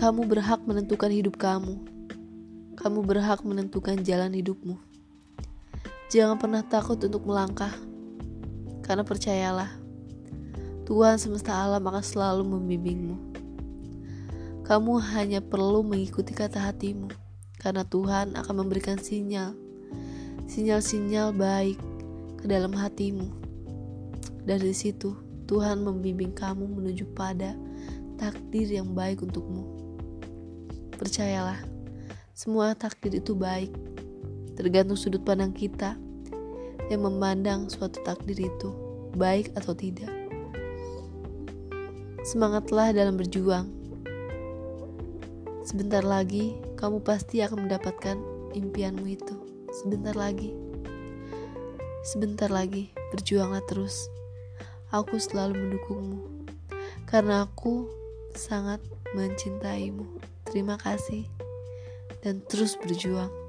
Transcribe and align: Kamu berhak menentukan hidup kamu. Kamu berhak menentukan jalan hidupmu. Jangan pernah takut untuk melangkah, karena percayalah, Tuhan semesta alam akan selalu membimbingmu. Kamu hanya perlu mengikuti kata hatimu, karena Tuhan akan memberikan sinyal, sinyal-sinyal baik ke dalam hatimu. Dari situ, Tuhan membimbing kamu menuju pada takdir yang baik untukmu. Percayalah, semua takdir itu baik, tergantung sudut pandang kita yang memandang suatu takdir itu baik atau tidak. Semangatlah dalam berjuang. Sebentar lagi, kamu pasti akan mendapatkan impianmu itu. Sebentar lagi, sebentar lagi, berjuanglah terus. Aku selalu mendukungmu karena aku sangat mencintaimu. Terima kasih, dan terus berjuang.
Kamu 0.00 0.24
berhak 0.24 0.64
menentukan 0.64 1.12
hidup 1.12 1.36
kamu. 1.36 1.76
Kamu 2.72 3.04
berhak 3.04 3.44
menentukan 3.44 4.00
jalan 4.00 4.32
hidupmu. 4.32 4.80
Jangan 6.08 6.40
pernah 6.40 6.64
takut 6.64 6.96
untuk 7.04 7.28
melangkah, 7.28 7.68
karena 8.80 9.04
percayalah, 9.04 9.68
Tuhan 10.88 11.20
semesta 11.20 11.52
alam 11.52 11.84
akan 11.84 12.00
selalu 12.00 12.48
membimbingmu. 12.48 13.16
Kamu 14.64 15.04
hanya 15.12 15.44
perlu 15.44 15.84
mengikuti 15.84 16.32
kata 16.32 16.72
hatimu, 16.72 17.12
karena 17.60 17.84
Tuhan 17.84 18.40
akan 18.40 18.54
memberikan 18.56 18.96
sinyal, 18.96 19.52
sinyal-sinyal 20.48 21.36
baik 21.36 21.76
ke 22.40 22.48
dalam 22.48 22.72
hatimu. 22.72 23.28
Dari 24.48 24.72
situ, 24.72 25.12
Tuhan 25.44 25.84
membimbing 25.84 26.32
kamu 26.32 26.64
menuju 26.72 27.04
pada 27.12 27.52
takdir 28.16 28.64
yang 28.64 28.96
baik 28.96 29.20
untukmu. 29.20 29.89
Percayalah, 31.00 31.56
semua 32.36 32.76
takdir 32.76 33.16
itu 33.16 33.32
baik, 33.32 33.72
tergantung 34.52 35.00
sudut 35.00 35.24
pandang 35.24 35.48
kita 35.48 35.96
yang 36.92 37.08
memandang 37.08 37.72
suatu 37.72 38.04
takdir 38.04 38.36
itu 38.36 38.68
baik 39.16 39.48
atau 39.56 39.72
tidak. 39.72 40.12
Semangatlah 42.20 42.92
dalam 42.92 43.16
berjuang. 43.16 43.72
Sebentar 45.64 46.04
lagi, 46.04 46.60
kamu 46.76 47.00
pasti 47.00 47.40
akan 47.40 47.64
mendapatkan 47.64 48.20
impianmu 48.52 49.08
itu. 49.08 49.40
Sebentar 49.80 50.12
lagi, 50.12 50.52
sebentar 52.04 52.52
lagi, 52.52 52.92
berjuanglah 53.08 53.64
terus. 53.72 54.04
Aku 54.92 55.16
selalu 55.16 55.64
mendukungmu 55.64 56.44
karena 57.08 57.48
aku 57.48 57.88
sangat 58.36 58.84
mencintaimu. 59.16 60.04
Terima 60.50 60.74
kasih, 60.76 61.30
dan 62.26 62.42
terus 62.50 62.74
berjuang. 62.74 63.39